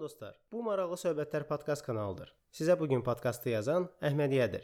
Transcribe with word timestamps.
Salam 0.00 0.08
dostlar. 0.08 0.36
Bu 0.52 0.62
maraqlı 0.64 0.96
söhbətlər 0.96 1.44
podkast 1.44 1.84
kanalıdır. 1.84 2.30
Sizə 2.56 2.78
bu 2.80 2.86
gün 2.88 3.02
podkastı 3.04 3.50
yazan 3.52 3.88
Əhmədiyədir. 4.00 4.62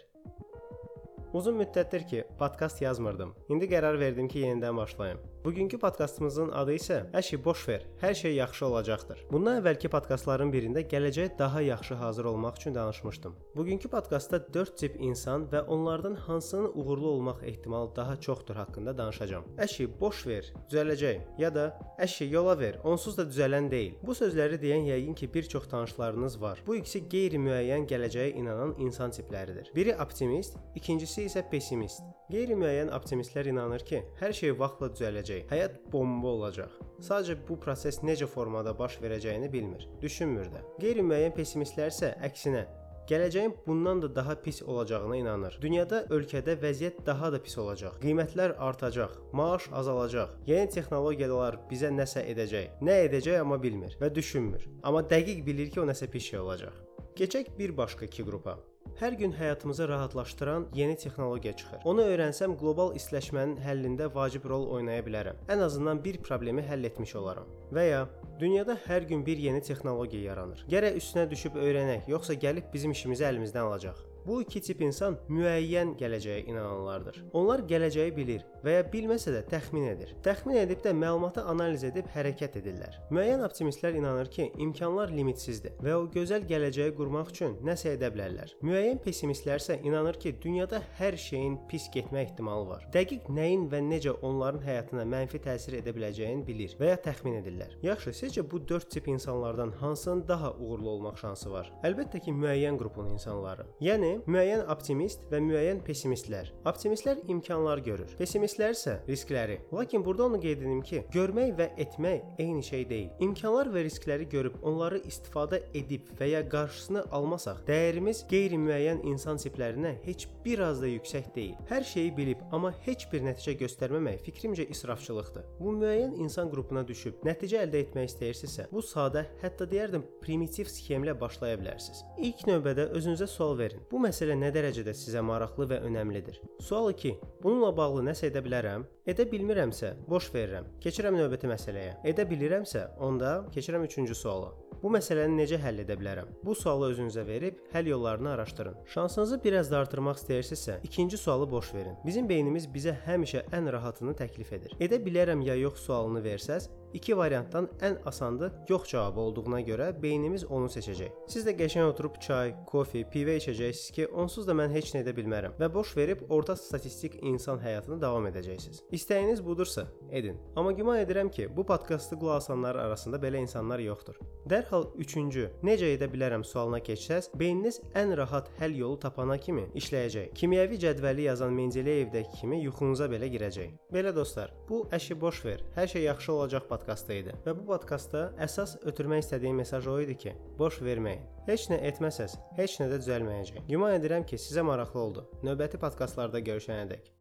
Uzun 1.37 1.59
müddətdir 1.61 2.07
ki, 2.09 2.25
podkast 2.39 2.81
yazmırdım. 2.83 3.35
İndi 3.53 3.67
qərar 3.69 3.99
verdim 4.01 4.29
ki, 4.29 4.39
yenidən 4.47 4.77
başlayım. 4.77 5.19
Bugünkü 5.45 5.79
podkastımızın 5.79 6.49
adı 6.59 6.73
isə 6.75 6.97
"Hər 7.13 7.23
şey 7.23 7.45
boş 7.45 7.69
ver, 7.69 7.83
hər 8.01 8.15
şey 8.15 8.35
yaxşı 8.35 8.67
olacaqdır." 8.67 9.19
Bundan 9.33 9.61
əvvəlki 9.61 9.89
podkastların 9.89 10.51
birində 10.53 10.83
gələcəyə 10.93 11.39
daha 11.39 11.61
yaxşı 11.61 11.95
hazır 11.95 12.25
olmaq 12.25 12.57
üçün 12.57 12.75
danışmışdım. 12.75 13.35
Bugünkü 13.57 13.89
podkastda 13.89 14.55
4 14.55 14.79
tip 14.79 14.97
insan 15.01 15.45
və 15.53 15.61
onlardan 15.61 16.15
hansının 16.15 16.73
uğurlu 16.75 17.09
olmaq 17.09 17.45
ehtimalı 17.45 17.97
daha 17.97 18.17
çoxdur 18.17 18.57
haqqında 18.57 18.99
danışacağam. 18.99 19.45
Şey 19.69 20.01
boş 20.01 20.27
ver, 20.27 20.53
düzələcək 20.71 21.21
ya 21.39 21.55
da 21.55 21.79
şey 22.07 22.31
yola 22.31 22.59
ver, 22.59 22.81
onsuz 22.85 23.19
da 23.19 23.23
düzələn 23.23 23.71
deyil. 23.71 23.95
Bu 24.03 24.13
sözləri 24.13 24.59
deyən 24.63 24.89
yəqin 24.93 25.15
ki, 25.15 25.35
bir 25.35 25.43
çox 25.43 25.69
tanışlarınız 25.69 26.41
var. 26.43 26.63
Bu 26.67 26.77
ikisi 26.77 27.01
qeyri-müəyyən 27.01 27.87
gələcəyə 27.87 28.33
inanan 28.33 28.75
insan 28.79 29.11
tipləridir. 29.11 29.75
Biri 29.75 29.97
optimist, 30.03 30.57
ikincisi 30.75 31.26
isə 31.29 31.43
pessimist. 31.51 32.03
Qeyri-müəyyən 32.31 32.91
optimistlər 32.97 33.51
inanır 33.53 33.85
ki, 33.87 34.01
hər 34.21 34.35
şey 34.35 34.57
vaxtla 34.59 34.91
düzələcək, 34.95 35.45
həyat 35.53 35.77
bomba 35.93 36.33
olacaq. 36.33 36.73
Sadəcə 37.03 37.37
bu 37.49 37.59
proses 37.63 38.01
necə 38.03 38.27
formada 38.31 38.75
baş 38.79 38.99
verəcəyini 39.05 39.53
bilmir, 39.53 39.87
düşünmür 40.03 40.51
də. 40.55 40.65
Qeyri-müəyyən 40.83 41.37
pessimistlər 41.37 41.95
isə 41.95 42.17
əksinə 42.27 42.67
Gələcəyin 43.07 43.53
bundan 43.67 44.03
da 44.03 44.15
daha 44.15 44.35
pis 44.43 44.63
olacağına 44.63 45.17
inanır. 45.17 45.59
Dünyada, 45.63 46.01
ölkədə 46.11 46.57
vəziyyət 46.59 47.05
daha 47.07 47.31
da 47.33 47.39
pis 47.39 47.55
olacaq. 47.63 48.01
Qiymətlər 48.03 48.57
artacaq, 48.59 49.15
maaş 49.33 49.69
azalacaq. 49.73 50.33
Yeni 50.51 50.67
texnologiyalar 50.75 51.61
bizə 51.71 51.93
nəsə 51.95 52.25
edəcək. 52.33 52.81
Nə 52.83 52.97
edəcək 53.07 53.39
amma 53.45 53.63
bilmir 53.63 53.95
və 54.01 54.11
düşünmür. 54.15 54.67
Amma 54.83 55.05
dəqiq 55.07 55.45
bilir 55.47 55.71
ki, 55.71 55.85
o 55.85 55.87
nəsə 55.87 56.11
pis 56.11 56.33
şey 56.33 56.43
olacaq. 56.43 56.83
Keçək 57.17 57.55
bir 57.59 57.77
başqa 57.79 58.11
iki 58.11 58.27
qrupa. 58.27 58.59
Hər 58.97 59.13
gün 59.13 59.33
həyatımızı 59.33 59.89
rahatlaşdıran 59.89 60.67
yeni 60.75 60.97
texnologiya 60.97 61.53
çıxır. 61.57 61.83
Onu 61.85 62.05
öyrənsəm 62.15 62.55
qlobal 62.57 62.95
istiləşmənin 62.97 63.59
həllində 63.61 64.07
vacib 64.15 64.47
rol 64.49 64.65
oynaya 64.79 65.03
bilərəm. 65.05 65.43
Ən 65.53 65.65
azından 65.67 66.01
bir 66.05 66.17
problemi 66.25 66.65
həll 66.65 66.89
etmiş 66.89 67.13
olaram. 67.21 67.45
Və 67.77 67.85
ya 67.91 68.01
dünyada 68.41 68.79
hər 68.87 69.05
gün 69.13 69.27
bir 69.27 69.37
yeni 69.37 69.61
texnologiya 69.61 70.31
yaranır. 70.31 70.65
Gərək 70.73 70.97
üstünə 71.03 71.29
düşüb 71.31 71.61
öyrənək, 71.61 72.09
yoxsa 72.09 72.41
gəlib 72.41 72.73
bizim 72.73 72.97
işimizi 72.97 73.29
əlimizdən 73.29 73.69
alacaq. 73.69 74.01
Bu 74.27 74.41
iki 74.43 74.61
tip 74.61 74.81
insan 74.83 75.17
müəyyən 75.31 75.93
gələcəyə 76.01 76.47
inananlardır. 76.51 77.21
Onlar 77.39 77.63
gələcəyi 77.71 78.15
bilir 78.17 78.43
və 78.65 78.73
ya 78.79 78.87
bilməsə 78.91 79.31
də 79.31 79.45
təxmin 79.47 79.87
edir. 79.93 80.15
Təxmin 80.27 80.59
edib 80.65 80.81
də 80.83 80.91
məlumatı 80.99 81.45
analiz 81.47 81.85
edib 81.87 82.09
hərəkət 82.11 82.59
edirlər. 82.61 82.97
Müəyyən 83.15 83.45
optimistlər 83.47 83.95
inanır 84.01 84.31
ki, 84.35 84.49
imkanlar 84.65 85.13
limitsizddir 85.15 85.77
və 85.85 85.95
o 85.95 86.09
gözəl 86.11 86.43
gələcəyi 86.51 86.95
qurmaq 86.99 87.31
üçün 87.31 87.55
nəsə 87.67 87.93
edə 87.95 88.11
bilərlər. 88.15 88.57
Müəyyən 88.67 88.99
pessimistlər 89.05 89.63
isə 89.63 89.79
inanır 89.87 90.19
ki, 90.19 90.35
dünyada 90.43 90.83
hər 90.99 91.15
şeyin 91.21 91.61
pis 91.71 91.87
getmə 91.95 92.25
ehtimalı 92.25 92.67
var. 92.73 92.89
Dəqiq 92.97 93.31
nəyin 93.39 93.69
və 93.71 93.85
necə 93.87 94.17
onların 94.27 94.67
həyatına 94.67 95.07
mənfi 95.15 95.43
təsir 95.47 95.79
edə 95.79 95.95
biləcəyini 95.95 96.43
bilir 96.47 96.75
və 96.81 96.91
ya 96.91 96.99
təxmin 97.07 97.39
edirlər. 97.45 97.79
Yaxşı, 97.87 98.17
sizcə 98.25 98.43
bu 98.51 98.59
4 98.75 98.91
tip 98.91 99.07
insanlardan 99.09 99.71
hansının 99.79 100.27
daha 100.29 100.53
uğurlu 100.57 100.91
olmaq 100.97 101.23
şansı 101.23 101.53
var? 101.53 101.71
Əlbəttə 101.87 102.25
ki, 102.27 102.35
müəyyən 102.35 102.79
qrupun 102.81 103.15
insanları. 103.15 103.69
Yəni 103.81 104.16
müəyyən 104.27 104.65
optimist 104.73 105.27
və 105.31 105.41
müəyyən 105.45 105.83
pessimistlər. 105.87 106.51
Optimistlər 106.67 107.21
imkanlar 107.31 107.83
görür, 107.87 108.11
pessimistlər 108.19 108.75
isə 108.77 108.97
riskləri. 109.09 109.61
Lakin 109.73 110.05
burada 110.05 110.27
onu 110.31 110.41
qeyd 110.43 110.65
edim 110.65 110.83
ki, 110.87 111.03
görmək 111.15 111.53
və 111.59 111.69
etmək 111.85 112.43
eyni 112.43 112.65
şey 112.67 112.87
deyil. 112.91 113.11
İmkanlar 113.27 113.71
və 113.75 113.85
riskləri 113.87 114.29
görüb 114.33 114.57
onları 114.67 115.03
istifadə 115.09 115.63
edib 115.77 116.09
və 116.21 116.31
ya 116.33 116.43
qarşısını 116.49 117.05
almasaq, 117.17 117.63
dəyərimiz 117.69 118.25
qeyri-müəyyən 118.31 119.05
insan 119.11 119.41
tiplərinə 119.43 119.97
heç 120.07 120.29
bir 120.45 120.65
az 120.67 120.83
da 120.83 120.91
yüksək 120.91 121.33
deyil. 121.35 121.57
Hər 121.71 121.87
şeyi 121.87 122.13
bilib, 122.17 122.43
amma 122.53 122.73
heç 122.87 123.07
bir 123.13 123.25
nəticə 123.27 123.57
göstərməmək 123.61 124.23
fikrimcə 124.27 124.69
israfçılıqdır. 124.73 125.47
Bu 125.61 125.75
müəyyən 125.81 126.17
insan 126.23 126.51
qrupuna 126.53 126.87
düşüb 126.87 127.25
nəticə 127.27 127.65
əldə 127.67 127.83
etmək 127.87 128.11
istəyirsinizsə, 128.13 128.69
bu 128.73 128.83
sadə, 128.85 129.27
hətta 129.43 129.69
deyərdim 129.71 130.05
primitiv 130.23 130.71
sxemlə 130.71 131.17
başlaya 131.21 131.59
bilərsiniz. 131.61 132.03
İlk 132.19 132.47
növbədə 132.51 132.89
özünüzə 132.97 133.29
sual 133.31 133.57
verin. 133.59 133.83
Bu 133.91 134.01
məsələ 134.07 134.37
nə 134.39 134.53
dərəcədə 134.55 134.95
sizə 134.95 135.23
maraqlı 135.27 135.67
və 135.73 135.81
önəmlidir? 135.89 136.39
Sual 136.63 136.93
2. 136.93 137.15
Bununla 137.43 137.73
bağlı 137.77 138.05
nəsə 138.11 138.29
edə 138.31 138.43
bilərəm? 138.45 138.85
Edə 139.11 139.27
bilmirəmsə, 139.31 139.95
boş 140.11 140.29
verirəm. 140.35 140.69
Keçirəm 140.83 141.19
növbəti 141.19 141.51
məsələyə. 141.51 141.97
Edə 142.13 142.27
bilirəmsə, 142.31 142.87
onda 143.03 143.41
keçirəm 143.55 143.87
3-cü 143.89 144.15
suala. 144.19 144.53
Bu 144.83 144.91
məsələni 144.93 145.39
necə 145.41 145.57
həll 145.59 145.81
edə 145.83 145.97
bilərəm? 145.99 146.29
Bu 146.45 146.55
sualı 146.55 146.91
özünüzə 146.93 147.25
verib 147.27 147.57
həll 147.73 147.89
yollarını 147.91 148.31
araşdırın. 148.31 148.77
Şansınızı 148.93 149.39
biraz 149.45 149.71
da 149.71 149.79
artırmaq 149.81 150.21
istəyirsinizsə, 150.21 150.77
ikinci 150.85 151.19
sualı 151.19 151.51
boş 151.51 151.73
verin. 151.75 151.97
Bizim 152.07 152.29
beynimiz 152.29 152.69
bizə 152.75 152.95
həmişə 153.07 153.47
ən 153.57 153.73
rahatını 153.73 154.15
təklif 154.19 154.53
edir. 154.53 154.77
Edə 154.81 155.01
bilərəm 155.03 155.43
ya 155.47 155.57
yox 155.57 155.81
sualını 155.89 156.23
versəz, 156.29 156.69
iki 156.95 157.17
variantdan 157.17 157.69
ən 157.81 157.99
asanı 158.05 158.51
yox 158.69 158.89
cavabı 158.89 159.21
olduğuna 159.21 159.61
görə 159.61 159.89
beynimiz 160.03 160.45
onu 160.45 160.69
seçəcək. 160.73 161.13
Siz 161.29 161.47
də 161.47 161.57
qəşəng 161.59 161.91
oturub 161.91 162.21
çay, 162.23 162.55
kofe, 162.67 163.05
pivə 163.13 163.37
içəcəksiniz 163.41 163.93
ki, 163.97 164.07
onsuz 164.09 164.47
da 164.47 164.55
mən 164.57 164.73
heç 164.75 164.93
nə 164.95 165.03
edə 165.05 165.15
bilmərəm 165.17 165.57
və 165.61 165.71
boş 165.75 165.97
verib 165.97 166.25
orta 166.31 166.57
statistik 166.57 167.19
insan 167.23 167.61
həyatını 167.63 168.01
davam 168.01 168.27
edəcəksiniz. 168.31 168.83
İstəyiniz 168.93 169.45
budursa, 169.45 169.87
edin. 170.11 170.39
Amma 170.57 170.73
güman 170.73 171.01
edirəm 171.01 171.31
ki, 171.31 171.49
bu 171.57 171.67
podkastı 171.67 172.19
qulaq 172.19 172.37
asanlar 172.37 172.77
arasında 172.77 173.17
belə 173.17 173.41
insanlar 173.41 173.79
yoxdur. 173.79 174.19
Dərhal 174.47 174.85
3-cü 174.95 175.49
necə 175.67 175.89
edə 175.97 176.09
bilərəm 176.13 176.45
sualına 176.45 176.79
keçsəz, 176.85 177.31
beyniniz 177.35 177.81
ən 177.99 178.15
rahat 178.17 178.51
həll 178.61 178.77
yolu 178.79 178.99
tapana 179.03 179.39
kimi 179.39 179.67
işləyəcək. 179.79 180.35
Kimyəvi 180.39 180.79
cədvəli 180.85 181.27
yazan 181.27 181.55
Mendeleyevdəki 181.57 182.41
kimi 182.41 182.61
yuxunuza 182.63 183.09
belə 183.11 183.31
girəcək. 183.33 183.73
Belə 183.93 184.13
dostlar, 184.15 184.53
bu 184.69 184.85
əşi 184.95 185.19
boş 185.21 185.45
ver. 185.45 185.65
Hər 185.77 185.91
şey 185.91 186.07
yaxşı 186.07 186.33
olacaq 186.33 186.69
podkastı 186.77 187.19
idi. 187.23 187.35
Və 187.47 187.57
bu 187.57 187.67
podkastda 187.73 188.29
əsas 188.47 188.77
ötürmək 188.87 189.25
istədiyim 189.25 189.65
mesaj 189.65 189.91
o 189.91 189.99
idi 190.05 190.17
ki, 190.27 190.37
boş 190.61 190.79
verməyin. 190.85 191.27
Heç 191.51 191.69
nə 191.73 191.81
etməsəz, 191.91 192.39
heç 192.61 192.79
nə 192.83 192.93
də 192.93 193.03
düzəlməyəcək. 193.03 193.67
Güman 193.73 193.99
edirəm 193.99 194.29
ki, 194.29 194.39
sizə 194.41 194.65
maraqlı 194.67 195.07
oldu. 195.09 195.29
Növbəti 195.47 195.81
podkastlarda 195.83 196.45
görüşənədək 196.53 197.17